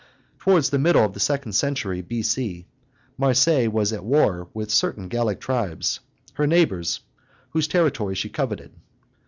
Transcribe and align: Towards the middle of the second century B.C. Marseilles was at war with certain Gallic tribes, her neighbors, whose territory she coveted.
Towards 0.39 0.71
the 0.71 0.79
middle 0.79 1.05
of 1.05 1.13
the 1.13 1.19
second 1.19 1.51
century 1.53 2.01
B.C. 2.01 2.65
Marseilles 3.19 3.69
was 3.69 3.93
at 3.93 4.03
war 4.03 4.47
with 4.51 4.71
certain 4.71 5.07
Gallic 5.09 5.39
tribes, 5.39 5.99
her 6.33 6.47
neighbors, 6.47 7.01
whose 7.51 7.67
territory 7.67 8.15
she 8.15 8.27
coveted. 8.29 8.71